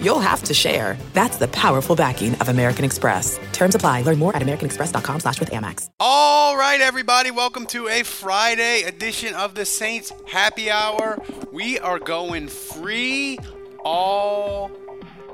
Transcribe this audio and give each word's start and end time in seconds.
you'll 0.00 0.20
have 0.20 0.42
to 0.44 0.54
share. 0.54 0.96
That's 1.12 1.36
the 1.36 1.48
powerful 1.48 1.94
backing 1.96 2.34
of 2.36 2.48
American 2.48 2.84
Express. 2.84 3.38
Terms 3.52 3.74
apply. 3.74 4.02
Learn 4.02 4.18
more 4.18 4.34
at 4.34 4.42
americanexpress.com 4.42 5.20
slash 5.20 5.40
with 5.40 5.50
Amex. 5.50 5.88
All 6.00 6.56
right, 6.56 6.80
everybody. 6.80 7.30
Welcome 7.30 7.66
to 7.66 7.88
a 7.88 8.02
Friday 8.02 8.82
edition 8.82 9.34
of 9.34 9.54
the 9.54 9.64
Saints 9.64 10.12
Happy 10.28 10.70
Hour. 10.70 11.18
We 11.52 11.78
are 11.78 11.98
going 11.98 12.48
free 12.48 13.38
all 13.84 14.70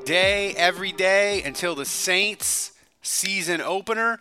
day, 0.05 0.53
every 0.57 0.93
day 0.93 1.43
until 1.43 1.75
the 1.75 1.85
Saints 1.85 2.73
season 3.03 3.61
opener 3.61 4.19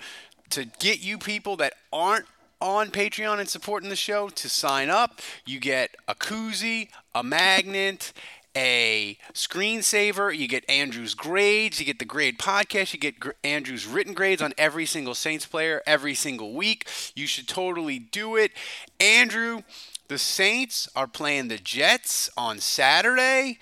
to 0.52 0.66
get 0.80 1.02
you 1.02 1.18
people 1.18 1.56
that 1.58 1.74
aren't 1.92 2.26
on 2.60 2.90
Patreon 2.90 3.40
and 3.40 3.50
supporting 3.50 3.90
the 3.90 3.96
show 3.96 4.30
to 4.30 4.50
sign 4.50 4.90
up. 4.90 5.20
You 5.46 5.60
get 5.60 5.96
a 6.08 6.14
koozie, 6.14 6.90
a 7.16 7.24
magnet, 7.24 8.14
a 8.56 9.18
screensaver. 9.34 10.36
You 10.36 10.48
get 10.48 10.70
Andrew's 10.70 11.14
grades. 11.14 11.80
You 11.80 11.86
get 11.86 12.00
the 12.00 12.06
grade 12.06 12.38
podcast. 12.38 12.94
You 12.94 13.00
get 13.00 13.20
Gr- 13.20 13.32
Andrew's 13.44 13.88
written 13.88 14.14
grades 14.14 14.42
on 14.42 14.54
every 14.58 14.86
single 14.86 15.16
Saints 15.16 15.46
player 15.46 15.82
every 15.86 16.14
single 16.14 16.54
week. 16.54 16.88
You 17.16 17.28
should 17.28 17.48
totally 17.48 18.00
do 18.00 18.36
it. 18.36 18.52
Andrew, 19.00 19.62
the 20.08 20.18
Saints 20.18 20.90
are 20.96 21.08
playing 21.08 21.48
the 21.48 21.58
Jets 21.58 22.30
on 22.36 22.60
Saturday. 22.60 23.60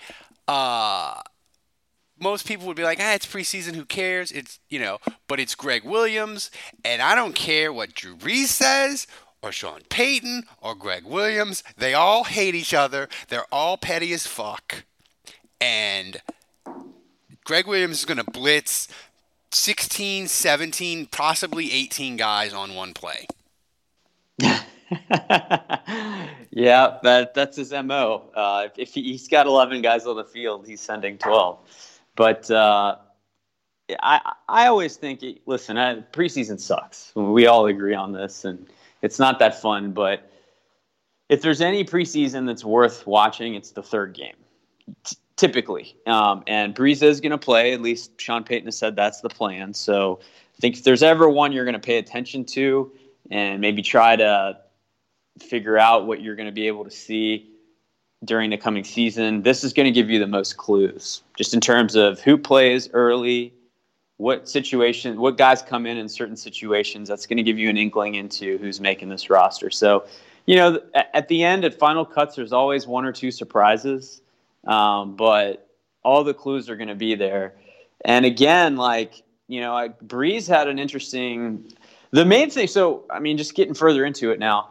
Uh, 0.48 1.20
most 2.18 2.46
people 2.46 2.66
would 2.66 2.76
be 2.76 2.82
like, 2.82 2.98
ah, 3.00 3.14
it's 3.14 3.26
preseason, 3.26 3.74
who 3.74 3.84
cares? 3.84 4.30
It's, 4.30 4.58
you 4.68 4.78
know, 4.78 4.98
but 5.26 5.40
it's 5.40 5.54
Gregg 5.54 5.84
Williams, 5.84 6.50
and 6.84 7.00
I 7.00 7.14
don't 7.14 7.34
care 7.34 7.72
what 7.72 7.94
Drew 7.94 8.14
Brees 8.14 8.48
says 8.48 9.06
or 9.42 9.52
Sean 9.52 9.80
Payton 9.88 10.44
or 10.60 10.74
Gregg 10.74 11.04
Williams. 11.04 11.62
They 11.76 11.94
all 11.94 12.24
hate 12.24 12.54
each 12.54 12.74
other. 12.74 13.08
They're 13.28 13.46
all 13.52 13.76
petty 13.76 14.12
as 14.12 14.26
fuck. 14.26 14.84
And 15.60 16.20
Gregg 17.44 17.66
Williams 17.66 18.00
is 18.00 18.04
going 18.04 18.18
to 18.18 18.30
blitz 18.30 18.88
16, 19.52 20.28
17, 20.28 21.06
possibly 21.06 21.72
18 21.72 22.16
guys 22.16 22.52
on 22.52 22.74
one 22.74 22.94
play. 22.94 23.26
yeah, 26.50 26.98
that 27.02 27.32
that's 27.34 27.56
his 27.56 27.72
mo. 27.72 28.30
Uh, 28.34 28.68
if, 28.76 28.94
he, 28.94 29.12
has 29.12 29.28
got 29.28 29.46
11 29.46 29.82
guys 29.82 30.06
on 30.06 30.16
the 30.16 30.24
field, 30.24 30.66
he's 30.66 30.80
sending 30.80 31.18
12. 31.18 31.58
But 32.16 32.50
uh, 32.50 32.96
I 34.02 34.32
I 34.48 34.66
always 34.66 34.96
think, 34.96 35.24
listen, 35.46 35.76
I, 35.78 36.00
preseason 36.12 36.58
sucks. 36.60 37.12
We 37.14 37.46
all 37.46 37.66
agree 37.66 37.94
on 37.94 38.12
this, 38.12 38.44
and 38.44 38.66
it's 39.02 39.18
not 39.18 39.38
that 39.38 39.60
fun. 39.60 39.92
But 39.92 40.30
if 41.28 41.42
there's 41.42 41.60
any 41.60 41.84
preseason 41.84 42.46
that's 42.46 42.64
worth 42.64 43.06
watching, 43.06 43.54
it's 43.54 43.70
the 43.70 43.82
third 43.82 44.14
game, 44.14 44.36
t- 45.04 45.16
typically. 45.36 45.96
Um, 46.06 46.42
and 46.46 46.74
Brees 46.74 47.02
is 47.02 47.20
going 47.20 47.32
to 47.32 47.38
play. 47.38 47.72
At 47.72 47.80
least 47.80 48.20
Sean 48.20 48.44
Payton 48.44 48.66
has 48.66 48.76
said 48.76 48.96
that's 48.96 49.20
the 49.20 49.28
plan. 49.28 49.74
So 49.74 50.20
I 50.22 50.60
think 50.60 50.76
if 50.76 50.84
there's 50.84 51.02
ever 51.02 51.28
one 51.28 51.52
you're 51.52 51.64
going 51.64 51.74
to 51.74 51.78
pay 51.78 51.98
attention 51.98 52.44
to, 52.46 52.92
and 53.30 53.60
maybe 53.60 53.80
try 53.80 54.16
to 54.16 54.58
figure 55.38 55.78
out 55.78 56.06
what 56.06 56.20
you're 56.20 56.34
going 56.34 56.48
to 56.48 56.52
be 56.52 56.66
able 56.66 56.84
to 56.84 56.90
see 56.90 57.48
during 58.24 58.50
the 58.50 58.56
coming 58.56 58.84
season, 58.84 59.42
this 59.42 59.62
is 59.62 59.72
going 59.72 59.86
to 59.86 59.92
give 59.92 60.10
you 60.10 60.18
the 60.18 60.26
most 60.26 60.56
clues, 60.56 61.22
just 61.36 61.54
in 61.54 61.60
terms 61.60 61.94
of 61.94 62.20
who 62.20 62.36
plays 62.36 62.90
early, 62.92 63.54
what 64.20 64.48
situation, 64.48 65.18
what 65.18 65.38
guys 65.38 65.62
come 65.62 65.86
in 65.86 65.96
in 65.96 66.08
certain 66.08 66.36
situations. 66.36 67.08
That's 67.08 67.26
going 67.26 67.38
to 67.38 67.42
give 67.42 67.58
you 67.58 67.70
an 67.70 67.78
inkling 67.78 68.16
into 68.16 68.58
who's 68.58 68.80
making 68.80 69.08
this 69.08 69.30
roster. 69.30 69.70
So, 69.70 70.04
you 70.46 70.56
know, 70.56 70.80
at 70.94 71.28
the 71.28 71.42
end, 71.42 71.64
at 71.64 71.78
final 71.78 72.04
cuts, 72.04 72.36
there's 72.36 72.52
always 72.52 72.86
one 72.86 73.06
or 73.06 73.12
two 73.12 73.30
surprises, 73.30 74.20
um, 74.66 75.16
but 75.16 75.68
all 76.02 76.22
the 76.22 76.34
clues 76.34 76.68
are 76.68 76.76
going 76.76 76.88
to 76.88 76.94
be 76.94 77.14
there. 77.14 77.54
And 78.04 78.26
again, 78.26 78.76
like 78.76 79.22
you 79.48 79.60
know, 79.60 79.72
like 79.72 79.98
Brees 80.00 80.46
had 80.46 80.68
an 80.68 80.78
interesting. 80.78 81.72
The 82.12 82.24
main 82.24 82.50
thing. 82.50 82.66
So, 82.66 83.04
I 83.10 83.20
mean, 83.20 83.38
just 83.38 83.54
getting 83.54 83.74
further 83.74 84.04
into 84.04 84.32
it 84.32 84.38
now 84.38 84.70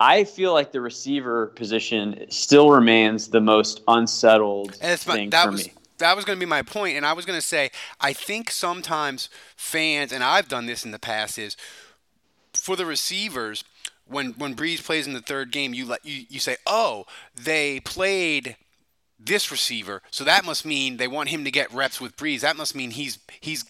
I 0.00 0.24
feel 0.24 0.52
like 0.52 0.70
the 0.70 0.80
receiver 0.80 1.48
position 1.48 2.26
still 2.28 2.70
remains 2.70 3.28
the 3.28 3.40
most 3.40 3.82
unsettled 3.88 4.76
thing 4.76 5.30
that 5.30 5.44
for 5.44 5.50
was, 5.50 5.66
me. 5.66 5.72
That 5.98 6.16
was 6.16 6.24
going 6.24 6.38
to 6.38 6.44
be 6.44 6.48
my 6.48 6.62
point, 6.62 6.96
and 6.96 7.04
I 7.04 7.12
was 7.12 7.24
going 7.24 7.38
to 7.38 7.46
say 7.46 7.70
I 8.00 8.12
think 8.12 8.50
sometimes 8.50 9.28
fans, 9.56 10.12
and 10.12 10.24
I've 10.24 10.48
done 10.48 10.66
this 10.66 10.84
in 10.84 10.90
the 10.90 10.98
past, 10.98 11.38
is 11.38 11.56
for 12.52 12.76
the 12.76 12.86
receivers 12.86 13.64
when 14.06 14.32
when 14.32 14.54
Brees 14.54 14.84
plays 14.84 15.06
in 15.06 15.12
the 15.12 15.20
third 15.20 15.50
game, 15.50 15.74
you 15.74 15.84
let 15.84 16.04
you, 16.04 16.24
you 16.28 16.40
say, 16.40 16.56
oh, 16.66 17.04
they 17.36 17.80
played 17.80 18.56
this 19.18 19.50
receiver, 19.50 20.02
so 20.10 20.24
that 20.24 20.44
must 20.44 20.64
mean 20.64 20.96
they 20.96 21.08
want 21.08 21.28
him 21.28 21.44
to 21.44 21.50
get 21.50 21.72
reps 21.72 22.00
with 22.00 22.16
Brees. 22.16 22.40
That 22.40 22.56
must 22.56 22.74
mean 22.74 22.92
he's 22.92 23.18
he's 23.40 23.64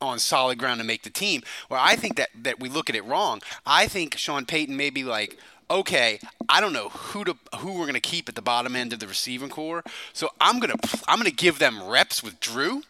on 0.00 0.18
solid 0.18 0.58
ground 0.58 0.80
to 0.80 0.86
make 0.86 1.02
the 1.02 1.10
team. 1.10 1.42
Well, 1.68 1.80
I 1.82 1.96
think 1.96 2.16
that 2.16 2.30
that 2.42 2.60
we 2.60 2.68
look 2.68 2.88
at 2.88 2.96
it 2.96 3.04
wrong. 3.04 3.40
I 3.64 3.86
think 3.86 4.16
Sean 4.16 4.46
Payton 4.46 4.76
may 4.76 4.90
be 4.90 5.04
like, 5.04 5.38
okay, 5.70 6.18
I 6.48 6.60
don't 6.60 6.72
know 6.72 6.88
who 6.88 7.24
to 7.24 7.36
who 7.58 7.78
we're 7.78 7.86
gonna 7.86 8.00
keep 8.00 8.28
at 8.28 8.34
the 8.34 8.42
bottom 8.42 8.76
end 8.76 8.92
of 8.92 9.00
the 9.00 9.08
receiving 9.08 9.48
corps. 9.48 9.82
So 10.12 10.30
I'm 10.40 10.60
gonna 10.60 10.76
I'm 11.08 11.18
gonna 11.18 11.30
give 11.30 11.58
them 11.58 11.86
reps 11.86 12.22
with 12.22 12.40
Drew, 12.40 12.82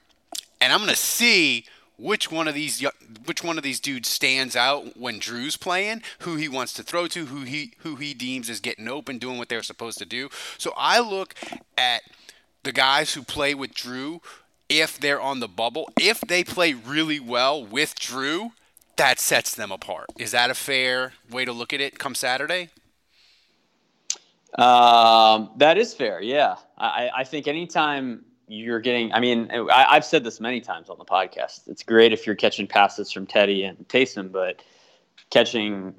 and 0.60 0.72
I'm 0.72 0.80
gonna 0.80 0.96
see 0.96 1.64
which 1.98 2.30
one 2.30 2.46
of 2.46 2.54
these 2.54 2.84
which 3.24 3.42
one 3.42 3.56
of 3.56 3.64
these 3.64 3.80
dudes 3.80 4.08
stands 4.08 4.54
out 4.54 4.96
when 4.96 5.18
Drew's 5.18 5.56
playing, 5.56 6.02
who 6.20 6.36
he 6.36 6.48
wants 6.48 6.72
to 6.74 6.82
throw 6.82 7.06
to, 7.08 7.26
who 7.26 7.42
he 7.42 7.72
who 7.78 7.96
he 7.96 8.14
deems 8.14 8.50
is 8.50 8.60
getting 8.60 8.88
open, 8.88 9.18
doing 9.18 9.38
what 9.38 9.48
they're 9.48 9.62
supposed 9.62 9.98
to 9.98 10.06
do. 10.06 10.28
So 10.58 10.72
I 10.76 11.00
look 11.00 11.34
at 11.78 12.02
the 12.62 12.72
guys 12.72 13.14
who 13.14 13.22
play 13.22 13.54
with 13.54 13.74
Drew 13.74 14.20
if 14.68 14.98
they're 14.98 15.20
on 15.20 15.40
the 15.40 15.48
bubble, 15.48 15.88
if 15.98 16.20
they 16.20 16.42
play 16.42 16.74
really 16.74 17.20
well 17.20 17.64
with 17.64 17.94
Drew, 17.94 18.52
that 18.96 19.18
sets 19.20 19.54
them 19.54 19.70
apart. 19.70 20.06
Is 20.18 20.32
that 20.32 20.50
a 20.50 20.54
fair 20.54 21.12
way 21.30 21.44
to 21.44 21.52
look 21.52 21.72
at 21.72 21.80
it 21.80 21.98
come 21.98 22.14
Saturday? 22.14 22.70
Um, 24.58 25.50
that 25.56 25.76
is 25.76 25.92
fair. 25.92 26.20
Yeah. 26.20 26.56
I, 26.78 27.10
I 27.14 27.24
think 27.24 27.46
anytime 27.46 28.24
you're 28.48 28.80
getting, 28.80 29.12
I 29.12 29.20
mean, 29.20 29.50
I, 29.50 29.94
have 29.94 30.04
said 30.04 30.24
this 30.24 30.40
many 30.40 30.60
times 30.60 30.88
on 30.88 30.98
the 30.98 31.04
podcast. 31.04 31.68
It's 31.68 31.82
great 31.82 32.12
if 32.12 32.26
you're 32.26 32.36
catching 32.36 32.66
passes 32.66 33.10
from 33.10 33.26
Teddy 33.26 33.64
and 33.64 33.76
Taysom, 33.88 34.32
but 34.32 34.62
catching 35.30 35.94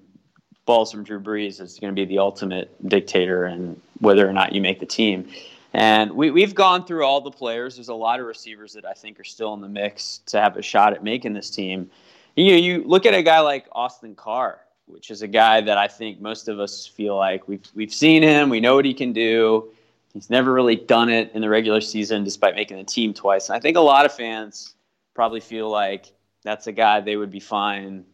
balls 0.65 0.91
from 0.91 1.03
Drew 1.03 1.19
Brees 1.19 1.61
is 1.61 1.77
going 1.79 1.93
to 1.93 1.99
be 1.99 2.05
the 2.05 2.19
ultimate 2.19 2.73
dictator 2.87 3.45
and 3.45 3.79
whether 3.99 4.27
or 4.27 4.33
not 4.33 4.53
you 4.53 4.61
make 4.61 4.79
the 4.79 4.85
team. 4.85 5.29
And 5.73 6.11
we, 6.11 6.31
we've 6.31 6.55
gone 6.55 6.85
through 6.85 7.05
all 7.05 7.21
the 7.21 7.31
players. 7.31 7.75
There's 7.75 7.89
a 7.89 7.93
lot 7.93 8.19
of 8.19 8.25
receivers 8.25 8.73
that 8.73 8.85
I 8.85 8.93
think 8.93 9.19
are 9.19 9.25
still 9.25 9.53
in 9.53 9.61
the 9.61 9.69
mix 9.69 10.19
to 10.27 10.41
have 10.41 10.57
a 10.57 10.61
shot 10.61 10.93
at 10.93 11.03
making 11.03 11.33
this 11.33 11.49
team. 11.49 11.91
You 12.37 12.53
you 12.53 12.83
look 12.85 13.05
at 13.05 13.15
a 13.15 13.23
guy 13.23 13.39
like 13.39 13.67
Austin 13.71 14.15
Carr, 14.15 14.61
which 14.85 15.09
is 15.09 15.23
a 15.23 15.27
guy 15.27 15.59
that 15.61 15.77
I 15.77 15.87
think 15.87 16.21
most 16.21 16.47
of 16.47 16.59
us 16.59 16.85
feel 16.85 17.17
like 17.17 17.47
we've 17.47 17.65
we've 17.73 17.93
seen 17.93 18.21
him, 18.21 18.49
we 18.49 18.59
know 18.59 18.75
what 18.75 18.85
he 18.85 18.93
can 18.93 19.11
do. 19.11 19.71
He's 20.13 20.29
never 20.29 20.53
really 20.53 20.75
done 20.75 21.09
it 21.09 21.31
in 21.33 21.41
the 21.41 21.49
regular 21.49 21.81
season, 21.81 22.23
despite 22.23 22.55
making 22.55 22.77
the 22.77 22.83
team 22.83 23.13
twice. 23.13 23.49
And 23.49 23.55
I 23.55 23.59
think 23.59 23.75
a 23.75 23.81
lot 23.81 24.05
of 24.05 24.13
fans 24.13 24.75
probably 25.13 25.39
feel 25.39 25.69
like 25.69 26.13
that's 26.43 26.67
a 26.67 26.71
guy 26.71 27.01
they 27.01 27.17
would 27.17 27.31
be 27.31 27.39
fine 27.39 28.05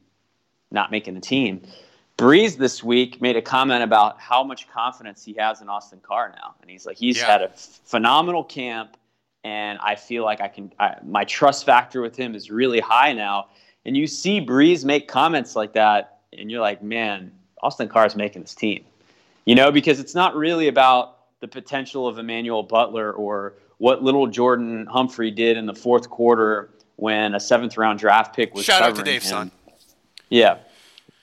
not 0.71 0.89
making 0.89 1.13
the 1.13 1.21
team. 1.21 1.61
Brees 2.17 2.57
this 2.57 2.83
week 2.83 3.21
made 3.21 3.35
a 3.35 3.41
comment 3.41 3.83
about 3.83 4.19
how 4.19 4.43
much 4.43 4.69
confidence 4.69 5.23
he 5.23 5.33
has 5.33 5.61
in 5.61 5.67
Austin 5.67 5.99
Carr 6.01 6.33
now, 6.35 6.55
and 6.61 6.69
he's 6.69 6.85
like, 6.85 6.97
he's 6.97 7.17
yeah. 7.17 7.25
had 7.25 7.41
a 7.41 7.49
phenomenal 7.49 8.43
camp, 8.43 8.95
and 9.43 9.79
I 9.79 9.95
feel 9.95 10.23
like 10.23 10.39
I 10.39 10.47
can. 10.47 10.71
I, 10.79 10.95
my 11.03 11.25
trust 11.25 11.65
factor 11.65 12.01
with 12.01 12.15
him 12.15 12.35
is 12.35 12.49
really 12.49 12.79
high 12.79 13.11
now. 13.13 13.47
And 13.85 13.97
you 13.97 14.07
see 14.07 14.39
Brees 14.39 14.85
make 14.85 15.07
comments 15.07 15.55
like 15.55 15.73
that, 15.73 16.19
and 16.31 16.49
you're 16.49 16.61
like, 16.61 16.81
man, 16.81 17.31
Austin 17.61 17.89
Carr 17.89 18.05
is 18.05 18.15
making 18.15 18.41
this 18.43 18.55
team. 18.55 18.83
You 19.45 19.55
know, 19.55 19.71
because 19.71 19.99
it's 19.99 20.15
not 20.15 20.35
really 20.35 20.67
about 20.67 21.17
the 21.41 21.47
potential 21.47 22.07
of 22.07 22.17
Emmanuel 22.17 22.63
Butler 22.63 23.11
or 23.11 23.55
what 23.77 24.01
little 24.01 24.27
Jordan 24.27 24.85
Humphrey 24.85 25.31
did 25.31 25.57
in 25.57 25.65
the 25.65 25.75
fourth 25.75 26.09
quarter 26.09 26.69
when 26.95 27.35
a 27.35 27.39
seventh 27.39 27.75
round 27.75 27.99
draft 27.99 28.33
pick 28.33 28.53
was 28.53 28.63
shout 28.63 28.81
out 28.81 28.95
to 28.95 29.03
Dave 29.03 29.23
him. 29.23 29.29
Son. 29.29 29.51
Yeah, 30.29 30.59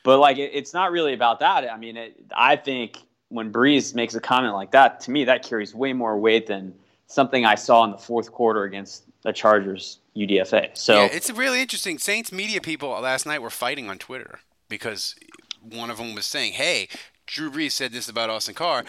but 0.02 0.18
like 0.18 0.36
it, 0.36 0.50
it's 0.52 0.74
not 0.74 0.92
really 0.92 1.14
about 1.14 1.40
that. 1.40 1.70
I 1.72 1.78
mean, 1.78 1.96
it, 1.96 2.20
I 2.36 2.56
think 2.56 2.98
when 3.30 3.50
Brees 3.50 3.94
makes 3.94 4.14
a 4.14 4.20
comment 4.20 4.52
like 4.52 4.72
that, 4.72 5.00
to 5.00 5.10
me, 5.10 5.24
that 5.24 5.42
carries 5.42 5.74
way 5.74 5.94
more 5.94 6.18
weight 6.18 6.46
than 6.46 6.74
something 7.10 7.44
I 7.44 7.56
saw 7.56 7.84
in 7.84 7.90
the 7.90 7.98
fourth 7.98 8.30
quarter 8.32 8.64
against 8.64 9.04
the 9.22 9.32
Chargers 9.32 9.98
UDFA. 10.16 10.76
So 10.76 10.94
yeah, 11.02 11.08
it's 11.12 11.30
really 11.30 11.60
interesting. 11.60 11.98
Saints 11.98 12.32
media 12.32 12.60
people 12.60 12.90
last 13.00 13.26
night 13.26 13.42
were 13.42 13.50
fighting 13.50 13.90
on 13.90 13.98
Twitter. 13.98 14.40
because 14.68 15.16
one 15.60 15.90
of 15.90 15.98
them 15.98 16.14
was 16.14 16.24
saying, 16.24 16.52
"Hey, 16.52 16.88
Drew 17.26 17.50
Brees 17.50 17.72
said 17.72 17.92
this 17.92 18.08
about 18.08 18.30
Austin 18.30 18.54
Carr." 18.54 18.84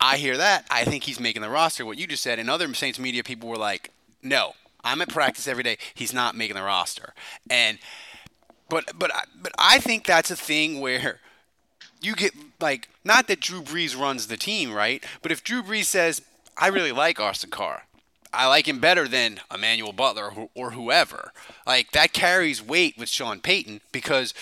I 0.00 0.16
hear 0.16 0.36
that. 0.36 0.66
I 0.70 0.84
think 0.84 1.04
he's 1.04 1.20
making 1.20 1.42
the 1.42 1.48
roster. 1.48 1.86
What 1.86 1.98
you 1.98 2.06
just 2.08 2.22
said, 2.22 2.38
and 2.40 2.50
other 2.50 2.72
Saints 2.74 2.98
media 2.98 3.22
people 3.22 3.48
were 3.48 3.56
like, 3.56 3.92
"No, 4.22 4.54
I'm 4.82 5.00
at 5.00 5.08
practice 5.08 5.46
every 5.46 5.62
day. 5.62 5.78
He's 5.94 6.12
not 6.12 6.34
making 6.34 6.56
the 6.56 6.62
roster." 6.64 7.14
And 7.48 7.78
but 8.68 8.90
but 8.98 9.12
but 9.40 9.52
I 9.56 9.78
think 9.78 10.04
that's 10.04 10.30
a 10.30 10.36
thing 10.36 10.80
where 10.80 11.20
you 12.02 12.14
get 12.16 12.32
like 12.60 12.88
not 13.04 13.28
that 13.28 13.40
Drew 13.40 13.62
Brees 13.62 13.98
runs 13.98 14.26
the 14.26 14.36
team, 14.36 14.72
right? 14.72 15.04
But 15.22 15.30
if 15.30 15.44
Drew 15.44 15.62
Brees 15.62 15.84
says, 15.84 16.22
"I 16.56 16.68
really 16.68 16.92
like 16.92 17.20
Austin 17.20 17.50
Carr," 17.50 17.84
I 18.32 18.46
like 18.46 18.68
him 18.68 18.78
better 18.78 19.08
than 19.08 19.40
Emmanuel 19.52 19.92
Butler 19.92 20.32
or, 20.32 20.50
or 20.54 20.70
whoever. 20.72 21.32
Like 21.66 21.92
that 21.92 22.12
carries 22.12 22.62
weight 22.62 22.96
with 22.96 23.08
Sean 23.08 23.40
Payton 23.40 23.80
because 23.92 24.34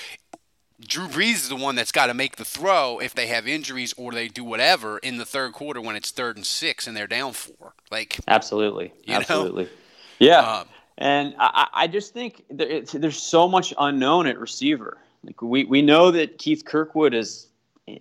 Drew 0.81 1.09
Brees 1.09 1.35
is 1.35 1.49
the 1.49 1.57
one 1.57 1.75
that's 1.75 1.93
got 1.93 2.07
to 2.07 2.15
make 2.15 2.37
the 2.37 2.45
throw 2.45 2.99
if 2.99 3.15
they 3.15 3.27
have 3.29 3.49
injuries 3.49 3.95
or 3.97 4.13
they 4.13 4.29
do 4.29 4.45
whatever 4.45 4.99
in 4.99 5.17
the 5.19 5.25
third 5.25 5.53
quarter 5.53 5.81
when 5.81 5.97
it's 5.97 6.11
third 6.11 6.37
and 6.37 6.47
six 6.47 6.87
and 6.87 6.97
they're 6.97 7.07
down 7.07 7.33
four. 7.33 7.75
Like 7.91 8.19
absolutely, 8.29 8.93
absolutely, 9.09 9.65
know? 9.65 9.71
yeah. 10.19 10.41
Um, 10.41 10.69
and 10.99 11.35
I, 11.39 11.69
I 11.73 11.87
just 11.87 12.13
think 12.13 12.45
there's 12.51 13.23
so 13.23 13.49
much 13.49 13.73
unknown 13.79 14.27
at 14.27 14.39
receiver. 14.39 14.99
Like 15.25 15.41
we, 15.41 15.65
we 15.65 15.81
know 15.81 16.11
that 16.11 16.39
Keith 16.39 16.65
Kirkwood 16.65 17.15
is 17.15 17.47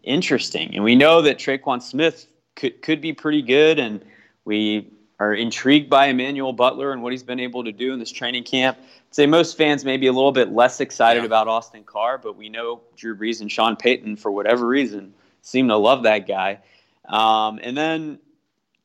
interesting, 0.03 0.73
and 0.75 0.83
we 0.83 0.95
know 0.95 1.21
that 1.21 1.37
Tre'Quan 1.37 1.81
Smith 1.81 2.27
could 2.57 2.81
could 2.81 2.99
be 2.99 3.13
pretty 3.13 3.41
good, 3.41 3.79
and 3.79 4.03
we 4.43 4.91
are 5.19 5.33
intrigued 5.33 5.89
by 5.89 6.07
Emmanuel 6.07 6.53
Butler 6.53 6.91
and 6.91 7.01
what 7.01 7.11
he's 7.11 7.23
been 7.23 7.39
able 7.39 7.63
to 7.63 7.71
do 7.71 7.93
in 7.93 7.99
this 7.99 8.11
training 8.11 8.43
camp. 8.43 8.77
I'd 8.79 9.15
say 9.15 9.25
most 9.25 9.57
fans 9.57 9.85
may 9.85 9.97
be 9.97 10.07
a 10.07 10.11
little 10.11 10.31
bit 10.31 10.51
less 10.51 10.79
excited 10.79 11.21
yeah. 11.21 11.27
about 11.27 11.47
Austin 11.47 11.83
Carr, 11.83 12.17
but 12.17 12.35
we 12.35 12.49
know 12.49 12.81
Drew 12.95 13.15
Brees 13.15 13.41
and 13.41 13.51
Sean 13.51 13.75
Payton, 13.75 14.17
for 14.17 14.31
whatever 14.31 14.67
reason, 14.67 15.13
seem 15.41 15.69
to 15.69 15.77
love 15.77 16.03
that 16.03 16.27
guy. 16.27 16.59
Um, 17.05 17.59
and 17.63 17.75
then, 17.75 18.19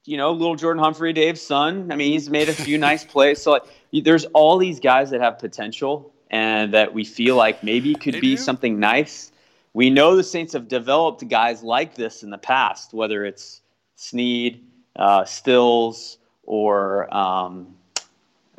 you 0.05 0.17
know, 0.17 0.33
little 0.33 0.55
Jordan 0.55 0.83
Humphrey, 0.83 1.13
Dave's 1.13 1.43
son. 1.43 1.91
I 1.91 1.97
mean, 1.97 2.13
he's 2.13 2.31
made 2.31 2.49
a 2.49 2.55
few 2.55 2.79
nice 2.91 3.05
plays. 3.05 3.43
So 3.43 3.53
like, 3.53 3.65
there's 3.93 4.25
all 4.27 4.59
these 4.59 4.81
guys 4.81 5.11
that 5.11 5.21
have 5.21 5.39
potential 5.39 6.15
and 6.31 6.73
that 6.73 6.95
we 6.95 7.05
feel 7.05 7.37
like 7.37 7.63
maybe 7.63 7.95
could 7.95 8.15
they 8.15 8.21
be 8.21 8.37
do. 8.37 8.43
something 8.43 8.79
nice. 8.79 9.33
We 9.75 9.91
know 9.91 10.17
the 10.17 10.25
Saints 10.25 10.53
have 10.53 10.69
developed 10.69 11.27
guys 11.29 11.63
like 11.63 11.95
this 11.95 12.23
in 12.23 12.31
the 12.31 12.39
past, 12.39 12.93
whether 12.93 13.25
it's 13.25 13.62
Snead, 13.97 14.65
uh, 14.97 15.25
Stills, 15.25 16.19
or 16.45 17.13
um, 17.15 17.75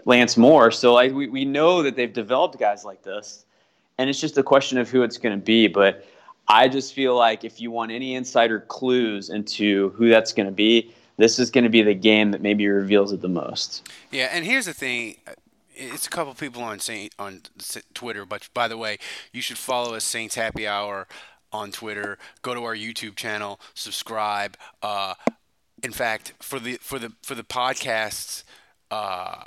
Lance 0.06 0.38
Moore. 0.38 0.72
So 0.72 0.94
like 0.94 1.14
we, 1.14 1.28
we 1.28 1.46
know 1.46 1.84
that 1.84 1.96
they've 1.96 2.14
developed 2.14 2.60
guys 2.60 2.84
like 2.84 3.04
this, 3.04 3.46
and 3.98 4.10
it's 4.10 4.20
just 4.20 4.38
a 4.38 4.44
question 4.44 4.78
of 4.78 4.90
who 4.90 5.04
it's 5.04 5.18
going 5.18 5.38
to 5.38 5.44
be. 5.44 5.68
But 5.68 6.06
I 6.48 6.68
just 6.68 6.94
feel 6.94 7.16
like 7.16 7.44
if 7.44 7.62
you 7.62 7.72
want 7.72 7.92
any 7.92 8.16
insider 8.16 8.62
clues 8.62 9.30
into 9.30 9.90
who 9.92 10.10
that's 10.10 10.34
going 10.34 10.48
to 10.48 10.52
be, 10.52 10.94
this 11.18 11.40
is 11.40 11.52
going 11.52 11.64
to 11.64 11.70
be 11.70 11.82
the 11.82 11.94
game 11.94 12.32
that 12.32 12.42
maybe 12.42 12.68
reveals 12.68 13.12
it 13.12 13.22
the 13.22 13.30
most. 13.30 13.88
Yeah, 14.12 14.30
and 14.32 14.46
here's 14.46 14.66
the 14.66 14.74
thing. 14.74 15.18
It's 15.76 16.06
a 16.06 16.10
couple 16.10 16.34
people 16.36 16.62
on 16.62 16.80
Saint 16.80 17.14
on 17.18 17.42
Twitter, 17.94 18.26
but 18.26 18.48
by 18.54 18.68
the 18.68 18.78
way, 18.78 19.00
you 19.32 19.42
should 19.42 19.58
follow 19.58 19.96
us 19.96 20.04
Saints 20.04 20.36
Happy 20.36 20.68
Hour 20.68 21.08
on 21.54 21.72
Twitter. 21.72 22.18
Go 22.42 22.54
to 22.54 22.64
our 22.64 22.76
YouTube 22.76 23.16
channel, 23.16 23.60
subscribe. 23.74 24.58
Uh, 24.82 25.14
in 25.82 25.92
fact, 25.92 26.34
for 26.42 26.60
the 26.60 26.78
for 26.82 27.00
the 27.00 27.14
for 27.22 27.36
the 27.36 27.44
podcasts, 27.44 28.44
uh, 28.92 29.46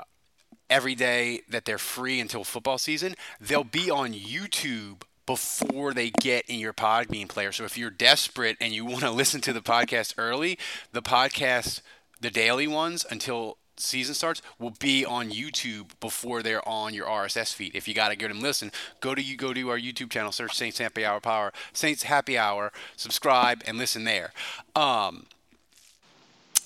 every 0.71 0.95
day 0.95 1.41
that 1.49 1.65
they're 1.65 1.79
free 1.79 2.21
until 2.21 2.45
football 2.45 2.79
season, 2.79 3.15
they'll 3.41 3.65
be 3.65 3.91
on 3.91 4.13
YouTube 4.13 5.03
before 5.27 5.93
they 5.93 6.11
get 6.11 6.49
in 6.49 6.59
your 6.61 6.73
Podbean 6.73 7.29
player. 7.29 7.51
So 7.51 7.65
if 7.65 7.77
you're 7.77 7.91
desperate 7.91 8.57
and 8.61 8.73
you 8.73 8.85
want 8.85 9.01
to 9.01 9.11
listen 9.23 9.41
to 9.43 9.53
the 9.53 9.61
podcast 9.61 10.15
early, 10.17 10.59
the 10.93 11.03
podcast, 11.03 11.81
the 12.21 12.31
daily 12.31 12.67
ones 12.67 13.05
until 13.11 13.59
season 13.77 14.15
starts 14.15 14.43
will 14.59 14.75
be 14.79 15.05
on 15.05 15.31
YouTube 15.31 15.91
before 16.01 16.43
they're 16.43 16.67
on 16.69 16.95
your 16.95 17.07
RSS 17.07 17.55
feed. 17.55 17.75
If 17.75 17.87
you 17.89 17.95
got 17.95 18.09
to 18.09 18.17
get 18.17 18.29
them 18.29 18.41
listen, 18.41 18.73
go 19.01 19.15
to 19.15 19.23
you 19.23 19.37
go 19.37 19.53
to 19.53 19.71
our 19.71 19.79
YouTube 19.79 20.11
channel, 20.11 20.33
search 20.33 20.55
Saints 20.55 20.79
Happy 20.79 21.05
Hour 21.05 21.21
Power, 21.21 21.53
Saints 21.73 22.05
Happy 22.05 22.39
Hour, 22.39 22.73
subscribe 22.97 23.63
and 23.67 23.79
listen 23.79 24.05
there. 24.05 24.33
Um, 24.75 25.27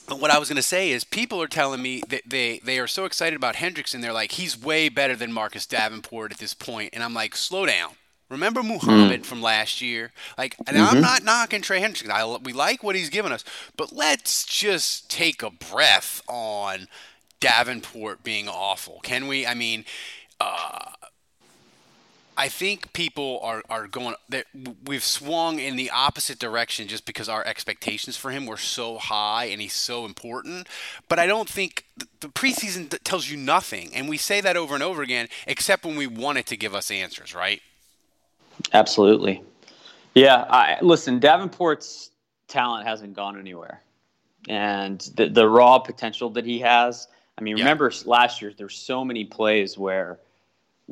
what 0.09 0.31
I 0.31 0.39
was 0.39 0.49
going 0.49 0.57
to 0.57 0.63
say 0.63 0.91
is 0.91 1.05
people 1.05 1.41
are 1.41 1.47
telling 1.47 1.81
me 1.83 2.03
that 2.09 2.23
they, 2.27 2.61
they 2.65 2.79
are 2.79 2.89
so 2.89 3.05
excited 3.05 3.37
about 3.37 3.57
Hendrickson. 3.57 4.03
They're 4.03 4.13
like, 4.13 4.33
he's 4.33 4.61
way 4.61 4.89
better 4.89 5.15
than 5.15 5.33
Marcus 5.33 5.67
Davenport 5.67 6.33
at 6.33 6.39
this 6.39 6.55
point. 6.55 6.91
And 6.93 7.05
I'm 7.05 7.15
like, 7.15 7.37
slow 7.37 7.67
down. 7.67 7.93
Remember 8.31 8.63
Muhammad 8.63 9.23
mm. 9.23 9.27
from 9.27 9.43
last 9.43 9.81
year? 9.81 10.13
Like, 10.39 10.57
and 10.67 10.77
mm-hmm. 10.77 10.97
I'm 10.97 11.03
not 11.03 11.25
knocking 11.25 11.63
Trey 11.63 11.81
Hendrickson. 11.81 12.11
I, 12.11 12.25
we 12.37 12.53
like 12.53 12.83
what 12.83 12.95
he's 12.95 13.11
given 13.11 13.33
us, 13.33 13.45
but 13.77 13.93
let's 13.93 14.45
just 14.45 15.11
take 15.11 15.43
a 15.43 15.51
breath 15.51 16.23
on 16.29 16.87
Davenport 17.41 18.23
being 18.23 18.49
awful. 18.49 19.01
Can 19.03 19.27
we? 19.27 19.47
I 19.47 19.55
mean, 19.55 19.85
uh, 20.41 20.93
I 22.37 22.49
think 22.49 22.93
people 22.93 23.41
are, 23.43 23.63
are 23.69 23.87
going 23.87 24.15
that 24.29 24.47
we've 24.87 25.05
swung 25.05 25.59
in 25.59 25.77
the 25.77 25.91
opposite 25.91 26.39
direction 26.39 26.87
just 26.87 27.05
because 27.05 27.29
our 27.29 27.45
expectations 27.45 28.17
for 28.17 28.31
him 28.31 28.47
were 28.47 28.57
so 28.57 28.97
high 28.97 29.47
and 29.47 29.61
he's 29.61 29.75
so 29.75 30.07
important. 30.07 30.69
But 31.09 31.19
I 31.19 31.27
don't 31.27 31.49
think 31.49 31.85
the 32.21 32.29
preseason 32.29 32.97
tells 33.03 33.29
you 33.29 33.37
nothing, 33.37 33.91
and 33.95 34.09
we 34.09 34.17
say 34.17 34.41
that 34.41 34.57
over 34.57 34.75
and 34.75 34.83
over 34.83 35.03
again, 35.03 35.29
except 35.47 35.85
when 35.85 35.97
we 35.97 36.07
want 36.07 36.39
it 36.39 36.47
to 36.47 36.57
give 36.57 36.75
us 36.75 36.91
answers, 36.91 37.35
right? 37.35 37.61
Absolutely. 38.73 39.43
Yeah. 40.15 40.47
I, 40.49 40.79
listen, 40.83 41.21
Davenport's 41.21 42.11
talent 42.49 42.87
hasn't 42.87 43.15
gone 43.15 43.39
anywhere, 43.39 43.81
and 44.49 45.01
the 45.15 45.29
the 45.29 45.49
raw 45.49 45.79
potential 45.79 46.31
that 46.31 46.45
he 46.45 46.61
has. 46.61 47.09
I 47.39 47.43
mean, 47.43 47.57
yeah. 47.57 47.65
remember 47.65 47.91
last 48.05 48.43
year 48.43 48.53
there's 48.57 48.77
so 48.77 49.05
many 49.05 49.25
plays 49.25 49.79
where 49.79 50.19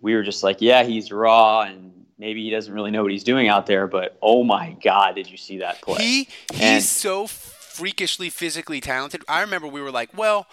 we 0.00 0.14
were 0.14 0.22
just 0.22 0.42
like, 0.42 0.58
yeah, 0.60 0.82
he's 0.84 1.12
raw 1.12 1.62
and 1.62 1.92
maybe 2.18 2.42
he 2.42 2.50
doesn't 2.50 2.72
really 2.72 2.90
know 2.90 3.02
what 3.02 3.12
he's 3.12 3.24
doing 3.24 3.48
out 3.48 3.66
there, 3.66 3.86
but 3.86 4.16
oh 4.22 4.44
my 4.44 4.76
God, 4.82 5.16
did 5.16 5.30
you 5.30 5.36
see 5.36 5.58
that 5.58 5.82
play? 5.82 6.02
He 6.02 6.28
he's 6.52 6.60
and, 6.60 6.82
so 6.82 7.26
freakishly 7.26 8.30
physically 8.30 8.80
talented. 8.80 9.24
I 9.28 9.40
remember 9.42 9.68
we 9.68 9.80
were 9.80 9.92
like, 9.92 10.16
well, 10.16 10.46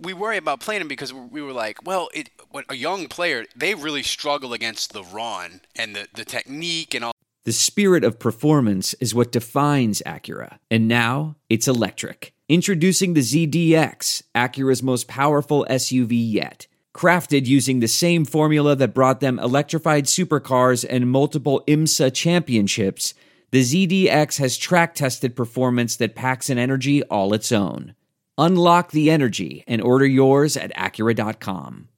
we 0.00 0.12
worry 0.12 0.36
about 0.36 0.60
playing 0.60 0.82
him 0.82 0.88
because 0.88 1.12
we 1.12 1.42
were 1.42 1.52
like, 1.52 1.84
well, 1.86 2.08
it 2.14 2.30
a 2.68 2.74
young 2.74 3.08
player, 3.08 3.44
they 3.56 3.74
really 3.74 4.02
struggle 4.02 4.52
against 4.52 4.92
the 4.92 5.02
run 5.02 5.60
and 5.76 5.94
the, 5.94 6.08
the 6.14 6.24
technique 6.24 6.94
and 6.94 7.04
all. 7.04 7.12
The 7.44 7.52
spirit 7.52 8.04
of 8.04 8.18
performance 8.18 8.94
is 8.94 9.14
what 9.14 9.32
defines 9.32 10.02
Acura, 10.04 10.58
and 10.70 10.86
now 10.86 11.36
it's 11.48 11.68
electric. 11.68 12.34
Introducing 12.48 13.14
the 13.14 13.20
ZDX, 13.20 14.22
Acura's 14.34 14.82
most 14.82 15.08
powerful 15.08 15.66
SUV 15.70 16.10
yet. 16.10 16.66
Crafted 16.94 17.46
using 17.46 17.80
the 17.80 17.88
same 17.88 18.24
formula 18.24 18.74
that 18.76 18.94
brought 18.94 19.20
them 19.20 19.38
electrified 19.38 20.06
supercars 20.06 20.84
and 20.88 21.10
multiple 21.10 21.62
IMSA 21.68 22.12
championships, 22.12 23.14
the 23.50 23.62
ZDX 23.62 24.38
has 24.38 24.58
track 24.58 24.94
tested 24.94 25.36
performance 25.36 25.96
that 25.96 26.14
packs 26.14 26.50
an 26.50 26.58
energy 26.58 27.02
all 27.04 27.32
its 27.32 27.52
own. 27.52 27.94
Unlock 28.38 28.92
the 28.92 29.10
energy 29.10 29.64
and 29.66 29.82
order 29.82 30.06
yours 30.06 30.56
at 30.56 30.72
Acura.com. 30.76 31.88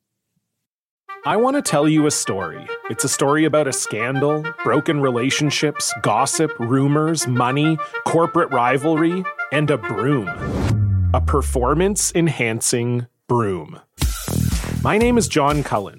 I 1.26 1.36
want 1.36 1.56
to 1.56 1.62
tell 1.62 1.86
you 1.86 2.06
a 2.06 2.10
story. 2.10 2.66
It's 2.88 3.04
a 3.04 3.10
story 3.10 3.44
about 3.44 3.68
a 3.68 3.74
scandal, 3.74 4.42
broken 4.64 5.02
relationships, 5.02 5.92
gossip, 6.00 6.58
rumors, 6.58 7.26
money, 7.26 7.76
corporate 8.06 8.50
rivalry, 8.50 9.22
and 9.52 9.70
a 9.70 9.76
broom. 9.76 10.28
A 11.12 11.20
performance 11.20 12.10
enhancing 12.14 13.06
broom. 13.26 13.78
My 14.82 14.96
name 14.96 15.18
is 15.18 15.28
John 15.28 15.62
Cullen. 15.62 15.98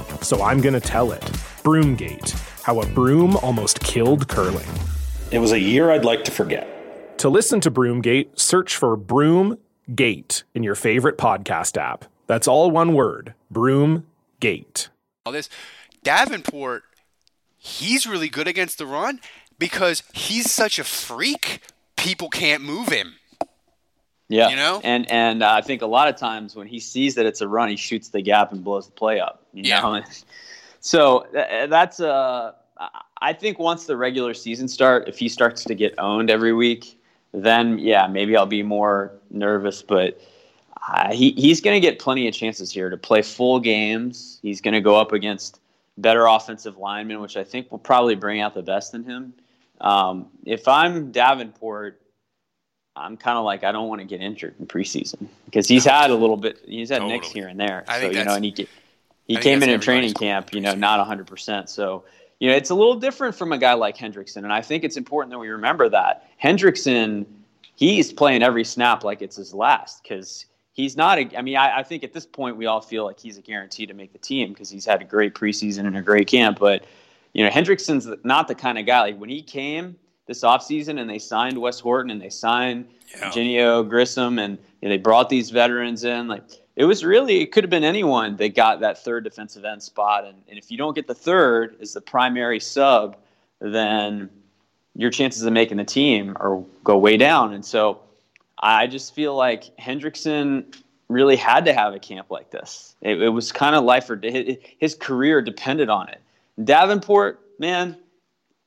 so 0.21 0.41
I'm 0.43 0.61
going 0.61 0.73
to 0.73 0.79
tell 0.79 1.11
it. 1.11 1.21
Broomgate 1.63 2.31
How 2.63 2.79
a 2.81 2.85
Broom 2.87 3.35
Almost 3.37 3.79
Killed 3.81 4.27
Curling. 4.27 4.67
It 5.31 5.39
was 5.39 5.51
a 5.51 5.59
year 5.59 5.91
I'd 5.91 6.05
like 6.05 6.23
to 6.25 6.31
forget. 6.31 7.17
To 7.19 7.29
listen 7.29 7.61
to 7.61 7.71
Broomgate, 7.71 8.39
search 8.39 8.75
for 8.75 8.97
Broomgate 8.97 10.43
in 10.53 10.63
your 10.63 10.75
favorite 10.75 11.17
podcast 11.17 11.77
app. 11.77 12.05
That's 12.27 12.47
all 12.47 12.71
one 12.71 12.93
word 12.93 13.33
Broomgate. 13.53 14.89
All 15.25 15.33
this 15.33 15.49
Davenport 16.03 16.83
he's 17.61 18.07
really 18.07 18.27
good 18.29 18.47
against 18.47 18.79
the 18.79 18.87
run 18.87 19.19
because 19.59 20.01
he's 20.13 20.51
such 20.51 20.79
a 20.79 20.83
freak. 20.83 21.61
People 21.95 22.29
can't 22.29 22.63
move 22.63 22.89
him. 22.89 23.15
Yeah, 24.31 24.49
you 24.49 24.55
know, 24.55 24.79
and 24.83 25.09
and 25.11 25.43
uh, 25.43 25.51
I 25.51 25.61
think 25.61 25.81
a 25.81 25.85
lot 25.87 26.07
of 26.07 26.15
times 26.15 26.55
when 26.55 26.67
he 26.67 26.79
sees 26.79 27.15
that 27.15 27.25
it's 27.25 27.41
a 27.41 27.47
run, 27.47 27.69
he 27.69 27.75
shoots 27.75 28.09
the 28.09 28.21
gap 28.21 28.51
and 28.51 28.63
blows 28.63 28.85
the 28.85 28.93
play 28.93 29.19
up. 29.19 29.43
You 29.53 29.63
Yeah. 29.65 29.81
know? 29.81 30.01
so 30.79 31.27
th- 31.33 31.69
that's 31.69 31.99
uh, 31.99 32.53
I 33.21 33.33
think 33.33 33.59
once 33.59 33.85
the 33.85 33.97
regular 33.97 34.33
season 34.33 34.67
start, 34.67 35.07
if 35.07 35.19
he 35.19 35.29
starts 35.29 35.63
to 35.65 35.75
get 35.75 35.93
owned 35.99 36.29
every 36.29 36.53
week, 36.53 36.99
then 37.33 37.77
yeah, 37.77 38.07
maybe 38.07 38.35
I'll 38.35 38.45
be 38.45 38.63
more 38.63 39.11
nervous. 39.29 39.83
But 39.83 40.19
uh, 40.87 41.13
he 41.13 41.31
he's 41.31 41.61
going 41.61 41.75
to 41.75 41.79
get 41.79 41.99
plenty 41.99 42.27
of 42.27 42.33
chances 42.33 42.71
here 42.71 42.89
to 42.89 42.97
play 42.97 43.21
full 43.21 43.59
games. 43.59 44.39
He's 44.41 44.61
going 44.61 44.73
to 44.73 44.81
go 44.81 44.95
up 44.95 45.11
against 45.11 45.59
better 45.97 46.25
offensive 46.25 46.77
linemen, 46.77 47.19
which 47.19 47.37
I 47.37 47.43
think 47.43 47.69
will 47.69 47.79
probably 47.79 48.15
bring 48.15 48.41
out 48.41 48.53
the 48.53 48.63
best 48.63 48.93
in 48.93 49.03
him. 49.03 49.33
Um, 49.81 50.27
if 50.45 50.67
I'm 50.67 51.11
Davenport, 51.11 52.00
I'm 52.95 53.17
kind 53.17 53.37
of 53.37 53.45
like 53.45 53.63
I 53.63 53.71
don't 53.71 53.87
want 53.87 54.01
to 54.01 54.05
get 54.05 54.21
injured 54.21 54.55
in 54.59 54.67
preseason 54.67 55.27
because 55.45 55.67
he's 55.67 55.85
had 55.85 56.09
a 56.09 56.15
little 56.15 56.37
bit. 56.37 56.59
He's 56.65 56.89
had 56.89 57.03
nicks 57.03 57.29
here 57.31 57.47
and 57.47 57.59
there. 57.59 57.85
I 57.87 58.01
so 58.01 58.09
you 58.09 58.25
know, 58.25 58.35
and 58.35 58.43
he 58.43 58.51
I 58.51 58.67
he 59.27 59.33
think 59.35 59.43
came 59.43 59.63
in 59.63 59.69
in 59.69 59.79
training 59.79 60.13
camp, 60.13 60.53
you 60.53 60.61
know, 60.61 60.75
not 60.75 60.99
100. 60.99 61.25
percent 61.25 61.69
So 61.69 62.03
you 62.39 62.49
know, 62.49 62.55
it's 62.55 62.69
a 62.69 62.75
little 62.75 62.95
different 62.95 63.35
from 63.35 63.53
a 63.53 63.57
guy 63.57 63.73
like 63.73 63.95
Hendrickson, 63.95 64.37
and 64.37 64.51
I 64.51 64.61
think 64.61 64.83
it's 64.83 64.97
important 64.97 65.31
that 65.31 65.39
we 65.39 65.49
remember 65.49 65.87
that 65.89 66.27
Hendrickson, 66.41 67.25
he's 67.75 68.11
playing 68.11 68.43
every 68.43 68.65
snap 68.65 69.03
like 69.03 69.21
it's 69.21 69.37
his 69.37 69.53
last 69.53 70.03
because 70.03 70.45
he's 70.73 70.97
not. 70.97 71.17
A, 71.17 71.37
I 71.37 71.41
mean, 71.41 71.55
I, 71.55 71.79
I 71.79 71.83
think 71.83 72.03
at 72.03 72.11
this 72.11 72.25
point 72.25 72.57
we 72.57 72.65
all 72.65 72.81
feel 72.81 73.05
like 73.05 73.19
he's 73.19 73.37
a 73.37 73.41
guarantee 73.41 73.85
to 73.85 73.93
make 73.93 74.11
the 74.11 74.19
team 74.19 74.49
because 74.49 74.69
he's 74.69 74.85
had 74.85 75.01
a 75.01 75.05
great 75.05 75.33
preseason 75.33 75.85
and 75.87 75.95
a 75.95 76.01
great 76.01 76.27
camp, 76.27 76.59
but 76.59 76.83
you 77.33 77.45
know, 77.45 77.49
Hendrickson's 77.49 78.09
not 78.25 78.49
the 78.49 78.55
kind 78.55 78.77
of 78.77 78.85
guy 78.85 79.01
like 79.01 79.17
when 79.17 79.29
he 79.29 79.41
came 79.41 79.95
this 80.31 80.43
offseason 80.43 80.99
and 80.99 81.09
they 81.09 81.19
signed 81.19 81.57
Wes 81.57 81.79
Horton 81.79 82.09
and 82.09 82.21
they 82.21 82.29
signed 82.29 82.87
Geneo 83.33 83.87
Grissom 83.87 84.39
and 84.39 84.57
you 84.81 84.87
know, 84.87 84.93
they 84.93 84.97
brought 84.97 85.27
these 85.27 85.49
veterans 85.49 86.05
in. 86.05 86.27
Like 86.27 86.43
it 86.75 86.85
was 86.85 87.03
really, 87.03 87.41
it 87.41 87.51
could 87.51 87.65
have 87.65 87.69
been 87.69 87.83
anyone 87.83 88.37
that 88.37 88.55
got 88.55 88.79
that 88.79 89.03
third 89.03 89.25
defensive 89.25 89.65
end 89.65 89.83
spot. 89.83 90.25
And, 90.25 90.37
and 90.47 90.57
if 90.57 90.71
you 90.71 90.77
don't 90.77 90.95
get 90.95 91.07
the 91.07 91.15
third 91.15 91.75
as 91.81 91.93
the 91.93 92.01
primary 92.01 92.59
sub, 92.59 93.17
then 93.59 94.29
your 94.95 95.11
chances 95.11 95.43
of 95.43 95.51
making 95.51 95.77
the 95.77 95.83
team 95.83 96.37
are 96.39 96.63
go 96.83 96.97
way 96.97 97.17
down. 97.17 97.53
And 97.53 97.65
so 97.65 97.99
I 98.57 98.87
just 98.87 99.13
feel 99.13 99.35
like 99.35 99.75
Hendrickson 99.77 100.75
really 101.09 101.35
had 101.35 101.65
to 101.65 101.73
have 101.73 101.93
a 101.93 101.99
camp 101.99 102.31
like 102.31 102.51
this. 102.51 102.95
It, 103.01 103.21
it 103.21 103.29
was 103.29 103.51
kind 103.51 103.75
of 103.75 103.83
life 103.83 104.09
or. 104.09 104.19
His 104.79 104.95
career 104.95 105.41
depended 105.41 105.89
on 105.89 106.07
it. 106.07 106.21
Davenport, 106.63 107.39
man, 107.59 107.97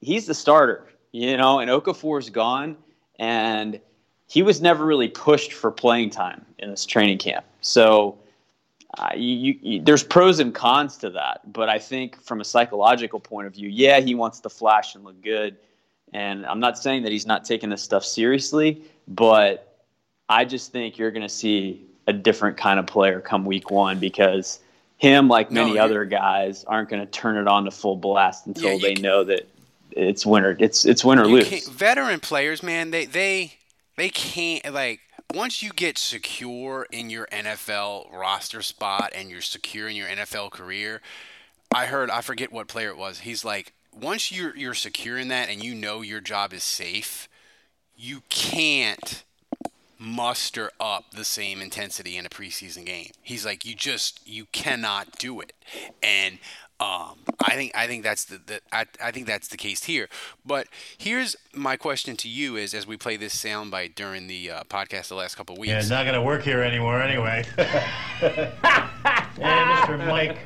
he's 0.01 0.27
the 0.27 0.35
starter, 0.35 0.85
you 1.15 1.37
know, 1.37 1.61
and 1.61 1.71
Okafor's 1.71 2.29
gone, 2.29 2.77
and 3.21 3.79
he 4.27 4.43
was 4.43 4.61
never 4.61 4.85
really 4.85 5.07
pushed 5.07 5.53
for 5.53 5.71
playing 5.71 6.11
time 6.11 6.45
in 6.59 6.69
this 6.71 6.85
training 6.85 7.19
camp. 7.19 7.45
So 7.61 8.19
uh, 8.99 9.11
you, 9.15 9.57
you, 9.63 9.81
there's 9.81 10.03
pros 10.03 10.41
and 10.41 10.53
cons 10.53 10.97
to 10.99 11.11
that, 11.11 11.53
but 11.53 11.69
I 11.69 11.79
think 11.79 12.21
from 12.21 12.41
a 12.41 12.45
psychological 12.45 13.21
point 13.21 13.47
of 13.47 13.55
view, 13.55 13.69
yeah, 13.69 14.01
he 14.01 14.17
wants 14.17 14.41
to 14.41 14.49
flash 14.51 14.97
and 14.97 15.05
look 15.05 15.23
good, 15.23 15.57
and 16.13 16.45
I'm 16.47 16.59
not 16.59 16.79
saying 16.79 17.05
that 17.05 17.13
he's 17.13 17.27
not 17.27 17.45
taking 17.45 17.71
this 17.71 17.83
stuff 17.83 18.05
seriously, 18.05 18.83
but 19.07 19.79
I 20.29 20.45
just 20.45 20.73
think 20.73 20.99
you're 20.99 21.13
going 21.13 21.23
to 21.23 21.29
see 21.29 21.87
a 22.09 22.13
different 22.13 22.57
kind 22.57 22.81
of 22.81 22.89
player 22.89 23.21
come 23.21 23.45
week 23.45 23.71
one 23.71 24.01
because 24.01 24.59
him, 24.97 25.29
like 25.29 25.53
many 25.53 25.75
you- 25.75 25.79
other 25.81 26.05
guys, 26.07 26.65
aren't 26.65 26.89
going 26.89 27.03
to 27.03 27.11
turn 27.11 27.37
it 27.37 27.47
on 27.47 27.67
to 27.67 27.71
full 27.71 27.95
blast 27.95 28.49
until 28.49 28.73
Yeah, 28.73 28.79
they 28.89 28.95
ca- 28.97 29.03
know 29.03 29.23
that 29.23 29.49
it's 29.97 30.27
winner. 30.27 30.57
It's 30.59 30.85
it's 30.85 31.05
win 31.05 31.19
or 31.19 31.27
You 31.27 31.37
lose. 31.37 31.69
veteran 31.69 32.21
players, 32.21 32.63
man, 32.63 32.91
they 32.91 33.07
they 33.07 33.55
they 33.97 34.09
can't 34.09 34.73
like 34.73 35.01
once 35.33 35.63
you 35.63 35.71
get 35.71 35.99
secure 35.99 36.87
in 36.91 37.11
your 37.11 37.27
NFL 37.27 38.13
roster 38.13 38.63
spot 38.63 39.13
and 39.15 39.31
you're 39.31 39.41
secure 39.41 39.89
in 39.89 39.97
your 39.97 40.09
NFL 40.09 40.51
career. 40.51 41.01
I 41.75 41.87
heard 41.87 42.11
I 42.11 42.21
forget 42.21 42.53
what 42.53 42.69
player 42.69 42.91
it 42.91 42.97
was. 42.97 43.21
He's 43.21 43.45
like 43.45 43.73
once 43.93 44.31
you're 44.33 44.57
you're 44.57 44.75
secure 44.75 45.19
in 45.19 45.29
that 45.29 45.49
and 45.49 45.63
you 45.63 45.75
know 45.75 46.03
your 46.03 46.21
job 46.21 46.53
is 46.53 46.63
safe, 46.65 47.29
you 47.97 48.23
can't 48.29 49.23
muster 49.99 50.71
up 50.81 51.13
the 51.13 51.25
same 51.25 51.61
intensity 51.63 52.17
in 52.17 52.27
a 52.27 52.29
preseason 52.29 52.85
game. 52.85 53.11
He's 53.23 53.45
like 53.47 53.65
you 53.65 53.75
just 53.75 54.21
you 54.27 54.47
cannot 54.53 55.19
do 55.19 55.41
it. 55.41 55.53
And 56.03 56.39
um, 56.81 57.19
I 57.41 57.55
think 57.55 57.73
I 57.77 57.87
think 57.87 58.03
that's 58.03 58.25
the, 58.25 58.41
the 58.45 58.61
I, 58.73 58.87
I 59.03 59.11
think 59.13 59.27
that's 59.27 59.49
the 59.49 59.57
case 59.57 59.85
here. 59.85 60.09
But 60.45 60.67
here's 60.99 61.37
my 61.55 61.77
question 61.77 62.17
to 62.19 62.29
you: 62.29 62.57
Is 62.57 62.75
as 62.75 62.87
we 62.87 62.97
play 62.97 63.17
this 63.17 63.35
soundbite 63.35 63.95
during 63.95 64.27
the 64.27 64.51
uh, 64.51 64.63
podcast 64.65 65.09
the 65.09 65.15
last 65.15 65.37
couple 65.37 65.55
of 65.55 65.61
weeks, 65.61 65.71
Yeah, 65.71 65.79
it's 65.79 65.91
not 65.91 66.03
going 66.03 66.15
to 66.15 66.23
work 66.23 66.43
here 66.43 66.63
anymore 66.63 67.01
anyway. 67.01 67.45
hey, 67.57 68.53
Mr. 69.37 70.07
Mike. 70.07 70.39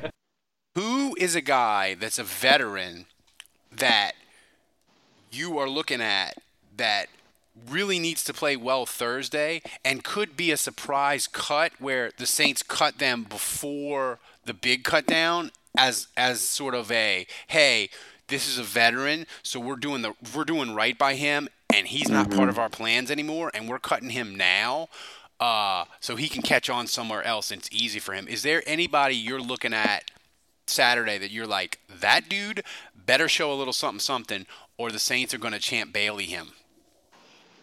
who 0.75 1.17
is 1.19 1.35
a 1.35 1.41
guy 1.41 1.95
that's 1.95 2.19
a 2.19 2.25
veteran 2.25 3.07
that 3.73 4.13
you 5.33 5.59
are 5.59 5.69
looking 5.69 6.01
at 6.03 6.37
that 6.77 7.07
really 7.69 7.99
needs 7.99 8.23
to 8.25 8.33
play 8.33 8.57
well 8.57 8.87
Thursday 8.87 9.63
and 9.85 10.05
could 10.05 10.37
be 10.37 10.51
a 10.51 10.57
surprise 10.57 11.27
cut 11.27 11.73
where 11.79 12.11
the 12.19 12.27
Saints 12.27 12.63
cut 12.63 12.99
them 12.99 13.25
before 13.25 14.19
the 14.45 14.55
big 14.55 14.85
cut 14.85 15.07
down 15.07 15.51
as 15.77 16.09
as 16.17 16.41
sort 16.41 16.75
of 16.75 16.91
a 16.91 17.27
hey 17.49 17.89
this 18.29 18.49
is 18.49 18.59
a 18.59 18.63
veteran 18.63 19.27
so 19.43 19.61
we're 19.61 19.77
doing 19.77 20.03
the 20.03 20.15
we're 20.35 20.45
doing 20.45 20.75
right 20.75 20.99
by 20.99 21.15
him 21.15 21.49
and 21.73 21.87
he's 21.89 22.09
not 22.09 22.31
part 22.31 22.49
of 22.49 22.59
our 22.59 22.69
plans 22.69 23.11
anymore 23.11 23.51
and 23.55 23.69
we're 23.69 23.79
cutting 23.79 24.11
him 24.11 24.35
now 24.35 24.89
uh, 25.41 25.85
so 26.01 26.17
he 26.17 26.29
can 26.29 26.43
catch 26.43 26.69
on 26.69 26.87
somewhere 26.89 27.23
else 27.23 27.53
and 27.53 27.61
it's 27.61 27.71
easy 27.71 28.01
for 28.01 28.13
him 28.13 28.27
is 28.27 28.43
there 28.43 28.63
anybody 28.67 29.15
you're 29.15 29.41
looking 29.41 29.73
at 29.73 30.11
Saturday 30.71 31.19
that 31.19 31.31
you're 31.31 31.47
like, 31.47 31.81
that 32.01 32.29
dude 32.29 32.63
better 32.95 33.29
show 33.29 33.53
a 33.53 33.55
little 33.55 33.73
something 33.73 34.01
something, 34.01 34.47
or 34.77 34.91
the 34.91 34.99
Saints 34.99 35.33
are 35.33 35.39
going 35.39 35.55
to 35.55 35.59
champ 35.59 35.93
Bailey 35.93 36.27
him. 36.27 36.49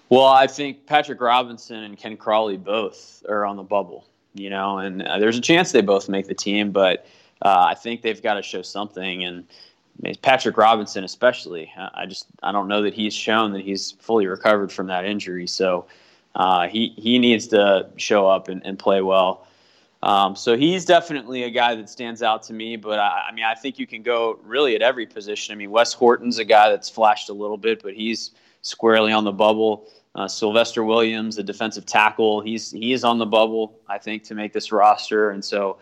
Well, 0.10 0.26
I 0.26 0.48
think 0.48 0.86
Patrick 0.86 1.22
Robinson 1.22 1.84
and 1.84 1.98
Ken 1.98 2.18
Crawley 2.18 2.58
both 2.58 3.24
are 3.28 3.46
on 3.46 3.56
the 3.58 3.64
bubble, 3.64 4.06
you 4.34 4.50
know, 4.50 4.80
and 4.80 5.02
uh, 5.02 5.18
there's 5.18 5.38
a 5.38 5.42
chance 5.42 5.72
they 5.72 5.82
both 5.82 6.10
make 6.10 6.28
the 6.28 6.36
team, 6.36 6.72
but 6.72 7.08
uh, 7.46 7.68
I 7.70 7.76
think 7.76 8.02
they've 8.02 8.22
got 8.24 8.34
to 8.34 8.42
show 8.42 8.64
something. 8.64 9.24
And 9.24 9.46
Patrick 10.24 10.58
Robinson, 10.58 11.04
especially, 11.04 11.72
I 11.78 12.08
just 12.08 12.26
I 12.42 12.52
don't 12.52 12.68
know 12.68 12.82
that 12.82 12.96
he's 12.96 13.14
shown 13.14 13.54
that 13.54 13.62
he's 13.62 13.92
fully 13.92 14.26
recovered 14.26 14.72
from 14.72 14.88
that 14.88 15.06
injury. 15.06 15.46
So 15.46 15.86
uh, 16.34 16.68
he 16.68 16.94
he 16.98 17.20
needs 17.20 17.48
to 17.50 17.88
show 17.98 18.28
up 18.28 18.48
and, 18.48 18.66
and 18.66 18.80
play 18.80 19.02
well. 19.02 19.48
Um, 20.02 20.36
so 20.36 20.58
he's 20.58 20.86
definitely 20.86 21.44
a 21.44 21.52
guy 21.52 21.76
that 21.76 21.88
stands 21.88 22.24
out 22.24 22.42
to 22.44 22.54
me. 22.54 22.78
But 22.78 22.98
I, 22.98 23.28
I 23.30 23.32
mean, 23.32 23.46
I 23.46 23.54
think 23.54 23.78
you 23.78 23.86
can 23.86 24.02
go 24.02 24.40
really 24.44 24.76
at 24.76 24.82
every 24.82 25.06
position. 25.06 25.54
I 25.54 25.56
mean, 25.56 25.70
Wes 25.70 25.94
Horton's 25.94 26.40
a 26.40 26.46
guy 26.46 26.72
that's 26.72 26.90
flashed 26.90 27.30
a 27.30 27.34
little 27.34 27.58
bit, 27.58 27.84
but 27.84 27.94
he's 27.94 28.32
squarely 28.64 29.12
on 29.12 29.24
the 29.24 29.32
bubble. 29.32 29.88
Uh, 30.16 30.28
Sylvester 30.28 30.84
Williams, 30.84 31.36
the 31.36 31.44
defensive 31.44 31.86
tackle, 31.86 32.42
he's 32.42 32.72
he 32.72 32.92
is 32.92 33.04
on 33.04 33.20
the 33.20 33.26
bubble. 33.28 33.78
I 33.88 34.00
think 34.00 34.24
to 34.24 34.34
make 34.34 34.52
this 34.52 34.72
roster, 34.72 35.30
and 35.30 35.46
so 35.46 35.78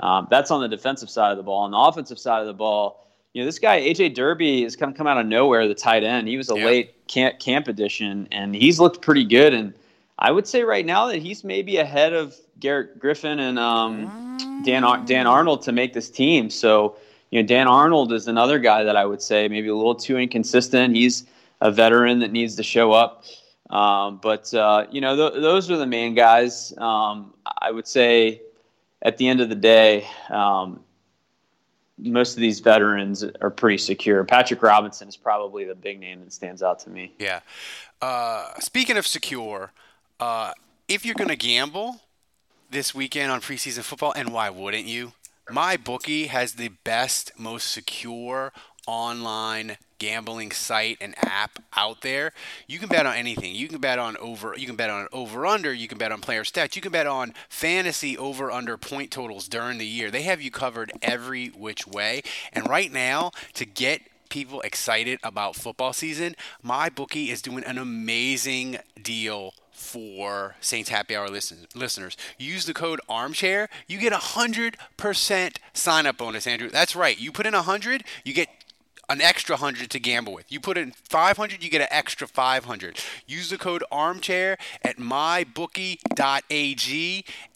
um, 0.00 0.26
that's 0.30 0.50
on 0.50 0.60
the 0.60 0.68
defensive 0.68 1.10
side 1.10 1.30
of 1.30 1.36
the 1.36 1.42
ball. 1.42 1.62
On 1.62 1.70
the 1.70 1.76
offensive 1.76 2.18
side 2.18 2.40
of 2.40 2.46
the 2.46 2.54
ball, 2.54 3.06
you 3.32 3.42
know, 3.42 3.46
this 3.46 3.58
guy 3.58 3.80
AJ 3.80 4.14
Derby 4.14 4.62
has 4.62 4.74
come 4.74 4.92
come 4.92 5.06
out 5.06 5.18
of 5.18 5.26
nowhere. 5.26 5.68
The 5.68 5.74
tight 5.74 6.02
end, 6.02 6.26
he 6.26 6.36
was 6.36 6.48
a 6.48 6.54
late 6.54 7.06
camp, 7.06 7.38
camp 7.38 7.68
addition, 7.68 8.26
and 8.32 8.54
he's 8.54 8.80
looked 8.80 9.02
pretty 9.02 9.24
good. 9.24 9.54
And 9.54 9.72
I 10.18 10.32
would 10.32 10.46
say 10.46 10.62
right 10.64 10.84
now 10.84 11.06
that 11.06 11.18
he's 11.18 11.44
maybe 11.44 11.76
ahead 11.76 12.12
of 12.12 12.34
Garrett 12.58 12.98
Griffin 12.98 13.38
and 13.38 13.58
um, 13.58 14.62
Dan 14.64 14.84
Ar- 14.84 15.04
Dan 15.04 15.26
Arnold 15.26 15.62
to 15.62 15.72
make 15.72 15.92
this 15.92 16.10
team. 16.10 16.50
So 16.50 16.96
you 17.30 17.40
know, 17.40 17.46
Dan 17.46 17.68
Arnold 17.68 18.12
is 18.12 18.26
another 18.26 18.58
guy 18.58 18.82
that 18.82 18.96
I 18.96 19.04
would 19.04 19.22
say 19.22 19.48
maybe 19.48 19.68
a 19.68 19.76
little 19.76 19.94
too 19.94 20.18
inconsistent. 20.18 20.96
He's 20.96 21.26
a 21.60 21.70
veteran 21.70 22.18
that 22.20 22.32
needs 22.32 22.56
to 22.56 22.62
show 22.62 22.92
up. 22.92 23.24
Um, 23.68 24.18
but 24.20 24.52
uh, 24.52 24.86
you 24.90 25.00
know, 25.00 25.14
th- 25.14 25.40
those 25.40 25.70
are 25.70 25.76
the 25.76 25.86
main 25.86 26.14
guys. 26.14 26.76
Um, 26.78 27.34
I 27.60 27.70
would 27.70 27.86
say 27.86 28.42
at 29.02 29.16
the 29.16 29.28
end 29.28 29.40
of 29.40 29.48
the 29.48 29.54
day, 29.54 30.06
um, 30.28 30.80
most 31.98 32.34
of 32.34 32.40
these 32.40 32.60
veterans 32.60 33.24
are 33.40 33.50
pretty 33.50 33.78
secure. 33.78 34.24
Patrick 34.24 34.62
Robinson 34.62 35.08
is 35.08 35.16
probably 35.16 35.64
the 35.64 35.74
big 35.74 36.00
name 36.00 36.20
that 36.20 36.32
stands 36.32 36.62
out 36.62 36.78
to 36.80 36.90
me. 36.90 37.12
Yeah. 37.18 37.40
Uh, 38.00 38.54
speaking 38.58 38.96
of 38.96 39.06
secure, 39.06 39.72
uh, 40.18 40.52
if 40.88 41.04
you're 41.04 41.14
going 41.14 41.28
to 41.28 41.36
gamble 41.36 42.00
this 42.70 42.94
weekend 42.94 43.30
on 43.30 43.40
preseason 43.40 43.82
football, 43.82 44.12
and 44.16 44.32
why 44.32 44.48
wouldn't 44.48 44.86
you? 44.86 45.12
My 45.50 45.76
bookie 45.76 46.28
has 46.28 46.54
the 46.54 46.68
best, 46.84 47.32
most 47.36 47.70
secure 47.70 48.52
online 48.90 49.76
gambling 50.00 50.50
site 50.50 50.96
and 51.00 51.14
app 51.18 51.60
out 51.76 52.00
there. 52.00 52.32
You 52.66 52.80
can 52.80 52.88
bet 52.88 53.06
on 53.06 53.14
anything. 53.14 53.54
You 53.54 53.68
can 53.68 53.78
bet 53.78 54.00
on 54.00 54.16
over. 54.16 54.54
You 54.56 54.66
can 54.66 54.74
bet 54.74 54.90
on 54.90 55.06
over 55.12 55.46
under. 55.46 55.72
You 55.72 55.86
can 55.86 55.96
bet 55.98 56.10
on 56.10 56.20
player 56.20 56.42
stats. 56.42 56.74
You 56.74 56.82
can 56.82 56.90
bet 56.90 57.06
on 57.06 57.32
fantasy 57.48 58.18
over 58.18 58.50
under 58.50 58.76
point 58.76 59.12
totals 59.12 59.46
during 59.46 59.78
the 59.78 59.86
year. 59.86 60.10
They 60.10 60.22
have 60.22 60.42
you 60.42 60.50
covered 60.50 60.90
every 61.02 61.48
which 61.48 61.86
way. 61.86 62.22
And 62.52 62.68
right 62.68 62.92
now, 62.92 63.30
to 63.54 63.64
get 63.64 64.02
people 64.28 64.60
excited 64.62 65.20
about 65.22 65.54
football 65.54 65.92
season, 65.92 66.34
my 66.62 66.88
bookie 66.88 67.30
is 67.30 67.42
doing 67.42 67.62
an 67.62 67.78
amazing 67.78 68.78
deal 69.00 69.54
for 69.70 70.56
Saints 70.60 70.90
Happy 70.90 71.16
Hour 71.16 71.28
listen, 71.28 71.66
listeners. 71.74 72.16
Use 72.38 72.66
the 72.66 72.74
code 72.74 73.00
armchair, 73.08 73.68
you 73.88 73.98
get 73.98 74.12
a 74.12 74.16
100% 74.16 75.56
sign 75.72 76.06
up 76.06 76.18
bonus, 76.18 76.46
Andrew. 76.46 76.68
That's 76.68 76.94
right. 76.94 77.18
You 77.18 77.32
put 77.32 77.46
in 77.46 77.54
a 77.54 77.58
100, 77.58 78.04
you 78.24 78.34
get 78.34 78.48
an 79.10 79.20
extra 79.20 79.56
100 79.56 79.90
to 79.90 79.98
gamble 79.98 80.32
with. 80.32 80.50
You 80.50 80.60
put 80.60 80.78
in 80.78 80.92
500, 80.92 81.62
you 81.62 81.68
get 81.68 81.82
an 81.82 81.88
extra 81.90 82.28
500. 82.28 82.98
Use 83.26 83.50
the 83.50 83.58
code 83.58 83.82
armchair 83.90 84.56
at 84.82 84.98
mybookie.ag 84.98 85.98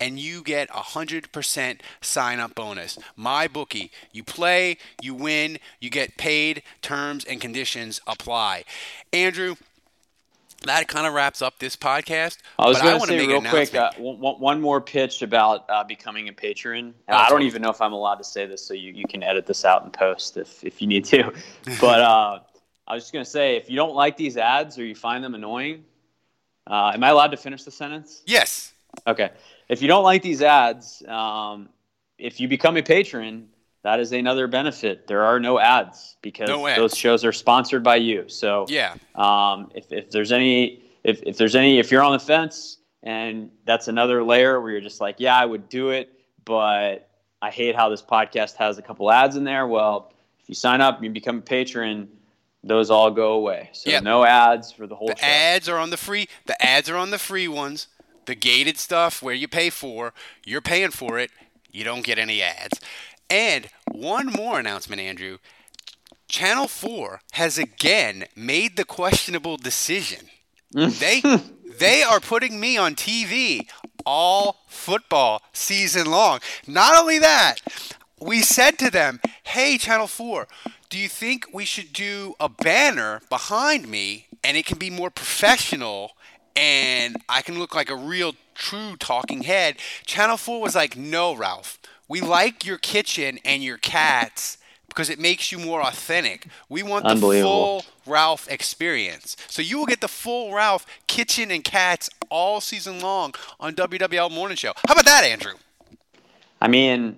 and 0.01 0.19
you 0.19 0.43
get 0.43 0.69
a 0.71 0.81
100% 0.81 1.81
sign 2.01 2.41
up 2.41 2.57
bonus. 2.57 2.99
MyBookie, 3.17 3.91
you 4.13 4.25
play, 4.25 4.77
you 5.01 5.15
win, 5.15 5.59
you 5.81 5.91
get 5.91 6.17
paid, 6.17 6.65
terms 6.83 7.25
and 7.25 7.41
conditions 7.41 8.01
apply. 8.07 8.65
Andrew, 9.13 9.55
that 10.67 10.89
kind 10.89 11.07
of 11.07 11.15
wraps 11.15 11.43
up 11.43 11.59
this 11.59 11.77
podcast. 11.77 12.39
I 12.59 12.67
was 12.67 12.81
going 12.81 13.01
to 13.01 13.07
say 13.07 13.27
real 13.27 13.43
quick 13.43 13.75
uh, 13.75 13.91
one, 13.99 14.41
one, 14.41 14.61
more 14.61 14.81
pitch 14.81 15.23
about 15.23 15.65
uh, 15.69 15.85
becoming 15.85 16.29
a 16.29 16.33
patron. 16.33 16.95
Oh, 17.09 17.15
I 17.15 17.29
don't 17.29 17.43
even 17.43 17.63
know 17.63 17.71
if 17.71 17.81
I'm 17.81 17.93
allowed 17.93 18.17
to 18.17 18.25
say 18.25 18.47
this, 18.47 18.63
so 18.67 18.75
you, 18.75 18.93
you 18.93 19.05
can 19.07 19.23
edit 19.23 19.47
this 19.47 19.65
out 19.65 19.85
and 19.85 19.93
post 19.93 20.37
if, 20.37 20.63
if 20.65 20.81
you 20.81 20.89
need 20.89 21.05
to. 21.07 21.33
but 21.81 22.01
uh, 22.01 22.41
I 22.87 22.95
was 22.95 23.05
just 23.05 23.13
going 23.13 23.25
to 23.25 23.31
say 23.31 23.57
if 23.57 23.71
you 23.71 23.77
don't 23.77 23.95
like 23.95 24.17
these 24.17 24.37
ads 24.37 24.79
or 24.79 24.85
you 24.85 24.95
find 24.95 25.23
them 25.23 25.35
annoying, 25.35 25.85
uh, 26.67 26.93
am 26.95 27.05
I 27.05 27.09
allowed 27.09 27.31
to 27.33 27.37
finish 27.37 27.65
the 27.65 27.71
sentence? 27.71 28.23
Yes. 28.27 28.73
Okay. 29.07 29.31
If 29.69 29.83
you 29.83 29.89
don't 29.89 30.05
like 30.05 30.23
these 30.23 30.43
ads, 30.43 31.03
um, 31.09 31.69
if 32.19 32.41
you 32.41 32.49
become 32.49 32.77
a 32.77 32.83
patron, 32.83 33.49
that 33.85 34.01
is 34.01 34.13
another 34.13 34.49
benefit. 34.49 35.07
There 35.07 35.23
are 35.23 35.39
no 35.39 35.61
ads 35.61 36.17
because 36.23 36.49
no 36.49 36.67
ads. 36.67 36.79
those 36.79 36.97
shows 36.97 37.25
are 37.25 37.33
sponsored 37.33 37.85
by 37.85 37.97
you. 37.97 38.29
So 38.29 38.65
yeah, 38.69 38.95
um, 39.15 39.71
if, 39.75 39.93
if 39.93 40.11
there's 40.11 40.33
any 40.33 40.83
if, 41.05 41.23
if 41.23 41.37
there's 41.37 41.55
any 41.55 41.79
if 41.79 41.93
you're 41.93 42.03
on 42.03 42.13
the 42.13 42.19
fence 42.19 42.79
and 43.03 43.51
that's 43.67 43.87
another 43.87 44.25
layer 44.25 44.61
where 44.61 44.73
you're 44.73 44.81
just 44.81 45.01
like, 45.01 45.17
yeah, 45.19 45.37
I 45.37 45.45
would 45.45 45.69
do 45.69 45.91
it, 45.91 46.11
but 46.47 47.11
I 47.43 47.51
hate 47.51 47.77
how 47.77 47.91
this 47.91 48.03
podcast 48.03 48.57
has 48.57 48.79
a 48.79 48.83
couple 48.83 49.13
ads 49.13 49.37
in 49.37 49.45
there. 49.45 49.67
Well, 49.67 50.13
if 50.41 50.49
you 50.49 50.55
sign 50.55 50.81
up, 50.81 51.03
you 51.03 51.11
become 51.11 51.39
a 51.39 51.43
patron, 51.43 52.09
those 52.63 52.91
all 52.91 53.11
go 53.11 53.35
away. 53.35 53.69
So 53.75 53.91
yep. 53.91 54.03
no 54.03 54.25
ads 54.25 54.73
for 54.73 54.87
the 54.87 54.97
whole. 54.97 55.09
The 55.09 55.17
show. 55.17 55.27
ads 55.27 55.69
are 55.69 55.79
on 55.79 55.91
the 55.91 55.99
free. 55.99 56.27
The 56.47 56.61
ads 56.65 56.89
are 56.89 56.97
on 56.97 57.11
the 57.11 57.19
free 57.19 57.49
ones. 57.49 57.89
The 58.25 58.35
gated 58.35 58.79
stuff 58.79 59.23
where 59.23 59.35
you 59.35 59.47
pay 59.47 59.69
for, 59.69 60.15
you're 60.47 60.63
paying 60.63 60.91
for 60.91 61.19
it. 61.19 61.31
You 61.71 61.85
don't 61.85 62.05
get 62.05 62.19
any 62.19 62.41
ads. 62.41 62.81
And 63.31 63.69
one 63.91 64.27
more 64.27 64.59
announcement, 64.59 65.01
Andrew. 65.01 65.39
Channel 66.29 66.69
4 66.69 67.21
has 67.33 67.59
again 67.59 68.25
made 68.35 68.77
the 68.77 68.85
questionable 68.85 69.57
decision. 69.57 70.31
they 70.73 71.23
they 71.79 72.03
are 72.03 72.21
putting 72.21 72.59
me 72.59 72.77
on 72.77 72.95
TV 72.95 73.69
all 74.05 74.65
football 74.67 75.43
season 75.53 76.11
long. 76.11 76.41
Not 76.67 77.01
only 77.01 77.19
that, 77.19 77.61
we 78.21 78.43
said 78.43 78.79
to 78.79 78.91
them, 78.91 79.21
"Hey 79.45 79.79
Channel 79.79 80.09
4, 80.09 80.49
do 80.89 80.99
you 80.99 81.09
think 81.09 81.47
we 81.53 81.65
should 81.65 81.93
do 81.93 82.35
a 82.41 82.49
banner 82.49 83.23
behind 83.29 83.89
me 83.89 84.27
and 84.43 84.57
it 84.57 84.67
can 84.67 84.79
be 84.79 84.91
more 84.91 85.11
professional 85.11 86.13
and 86.57 87.17
I 87.29 87.43
can 87.43 87.59
look 87.59 87.75
like 87.75 87.91
a 87.91 87.97
real 87.97 88.35
true 88.55 88.97
talking 88.99 89.43
head?" 89.45 89.77
Channel 90.05 90.37
4 90.37 90.61
was 90.61 90.75
like, 90.75 90.97
"No, 90.97 91.33
Ralph. 91.33 91.79
We 92.09 92.21
like 92.21 92.67
your 92.67 92.79
kitchen 92.79 93.39
and 93.45 93.63
your 93.63 93.79
cats 93.79 94.59
because 94.89 95.11
it 95.11 95.19
makes 95.19 95.51
you 95.51 95.59
more 95.59 95.83
authentic. 95.83 96.47
We 96.69 96.83
want 96.83 97.05
the 97.05 97.17
full 97.17 97.85
Ralph 98.07 98.49
experience. 98.51 99.37
So 99.49 99.63
you 99.63 99.79
will 99.79 99.87
get 99.87 100.01
the 100.01 100.09
full 100.09 100.53
Ralph 100.55 100.87
kitchen 101.07 101.51
and 101.51 101.65
cats 101.65 102.09
all 102.31 102.61
season 102.61 103.01
long 103.01 103.35
on 103.59 103.75
WWL 103.75 104.31
Morning 104.31 104.57
Show. 104.57 104.73
How 104.87 104.93
about 104.93 105.05
that, 105.07 105.25
Andrew? 105.25 105.55
I 106.61 106.69
mean, 106.69 107.17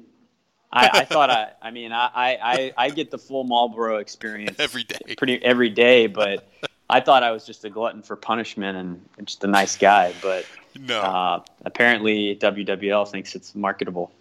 I, 0.73 0.91
I 0.93 1.05
thought 1.07 1.31
I, 1.31 1.51
I 1.61 1.71
mean, 1.71 1.93
I, 1.93 2.09
I, 2.15 2.73
I 2.77 2.91
get 2.91 3.11
the 3.11 3.19
full 3.19 3.45
Marlboro 3.45 3.99
experience 3.99 4.59
every 4.59 4.85
day, 4.85 5.15
pretty 5.17 5.45
every 5.45 5.71
day. 5.71 6.07
But 6.07 6.49
I 6.89 7.01
thought 7.01 7.23
I 7.23 7.31
was 7.31 7.45
just 7.45 7.65
a 7.65 7.71
glutton 7.71 8.03
for 8.03 8.17
punishment 8.17 8.79
and 8.79 9.27
just 9.27 9.45
a 9.45 9.49
nice 9.49 9.77
guy. 9.77 10.15
But 10.23 10.47
no, 10.79 11.01
uh, 11.01 11.43
apparently 11.65 12.37
WWL 12.37 13.09
thinks 13.09 13.35
it's 13.35 13.55
marketable 13.55 14.13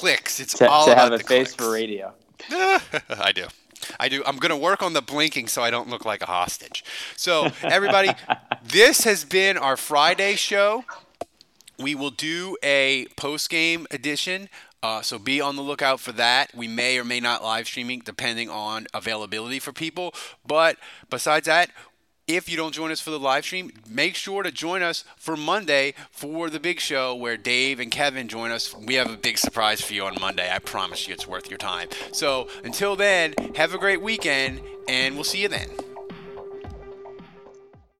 clicks. 0.00 0.40
It's 0.40 0.54
to, 0.54 0.68
all 0.68 0.86
to 0.86 0.92
about 0.92 1.04
have 1.04 1.12
a 1.12 1.18
the 1.18 1.24
face 1.24 1.52
clicks. 1.52 1.54
for 1.54 1.70
radio. 1.72 2.12
I 2.50 3.32
do. 3.34 3.46
I 3.98 4.08
do. 4.08 4.22
I'm 4.26 4.36
going 4.36 4.50
to 4.50 4.56
work 4.56 4.82
on 4.82 4.92
the 4.92 5.02
blinking 5.02 5.48
so 5.48 5.62
I 5.62 5.70
don't 5.70 5.88
look 5.88 6.04
like 6.04 6.22
a 6.22 6.26
hostage. 6.26 6.84
So, 7.16 7.48
everybody, 7.62 8.10
this 8.64 9.04
has 9.04 9.24
been 9.24 9.56
our 9.56 9.76
Friday 9.76 10.36
show. 10.36 10.84
We 11.78 11.94
will 11.94 12.10
do 12.10 12.56
a 12.62 13.06
post 13.16 13.48
game 13.48 13.86
edition. 13.90 14.48
Uh, 14.82 15.02
so 15.02 15.18
be 15.18 15.40
on 15.40 15.56
the 15.56 15.62
lookout 15.62 16.00
for 16.00 16.12
that. 16.12 16.54
We 16.54 16.66
may 16.66 16.98
or 16.98 17.04
may 17.04 17.20
not 17.20 17.42
live 17.42 17.66
streaming 17.66 18.00
depending 18.00 18.48
on 18.48 18.86
availability 18.94 19.58
for 19.58 19.72
people. 19.72 20.14
But 20.46 20.76
besides 21.10 21.46
that, 21.46 21.70
if 22.36 22.48
you 22.48 22.56
don't 22.56 22.74
join 22.74 22.90
us 22.90 23.00
for 23.00 23.10
the 23.10 23.18
live 23.18 23.44
stream, 23.44 23.72
make 23.88 24.14
sure 24.14 24.42
to 24.42 24.50
join 24.50 24.82
us 24.82 25.04
for 25.16 25.36
Monday 25.36 25.94
for 26.10 26.48
the 26.48 26.60
big 26.60 26.80
show 26.80 27.14
where 27.14 27.36
Dave 27.36 27.80
and 27.80 27.90
Kevin 27.90 28.28
join 28.28 28.50
us. 28.50 28.74
We 28.74 28.94
have 28.94 29.10
a 29.10 29.16
big 29.16 29.38
surprise 29.38 29.80
for 29.80 29.94
you 29.94 30.04
on 30.04 30.16
Monday. 30.20 30.50
I 30.50 30.58
promise 30.58 31.08
you 31.08 31.14
it's 31.14 31.26
worth 31.26 31.50
your 31.50 31.58
time. 31.58 31.88
So 32.12 32.48
until 32.64 32.96
then, 32.96 33.34
have 33.56 33.74
a 33.74 33.78
great 33.78 34.00
weekend, 34.00 34.60
and 34.88 35.14
we'll 35.14 35.24
see 35.24 35.42
you 35.42 35.48
then. 35.48 35.68